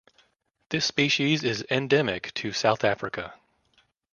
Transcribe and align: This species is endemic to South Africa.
This 0.69 0.83
species 0.83 1.43
is 1.43 1.63
endemic 1.69 2.33
to 2.33 2.53
South 2.53 2.83
Africa. 2.83 3.35